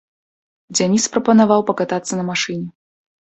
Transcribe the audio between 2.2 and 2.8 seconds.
на машыне.